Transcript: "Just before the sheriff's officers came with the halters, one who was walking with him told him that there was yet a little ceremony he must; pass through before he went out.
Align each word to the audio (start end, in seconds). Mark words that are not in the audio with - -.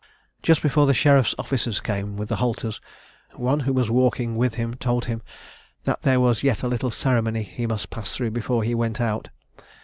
"Just 0.41 0.63
before 0.63 0.87
the 0.87 0.95
sheriff's 0.95 1.35
officers 1.37 1.79
came 1.79 2.17
with 2.17 2.27
the 2.29 2.37
halters, 2.37 2.81
one 3.35 3.59
who 3.59 3.71
was 3.71 3.91
walking 3.91 4.35
with 4.35 4.55
him 4.55 4.73
told 4.73 5.05
him 5.05 5.21
that 5.83 6.01
there 6.01 6.19
was 6.19 6.41
yet 6.41 6.63
a 6.63 6.67
little 6.67 6.89
ceremony 6.89 7.43
he 7.43 7.67
must; 7.67 7.91
pass 7.91 8.15
through 8.15 8.31
before 8.31 8.63
he 8.63 8.73
went 8.73 8.99
out. 8.99 9.29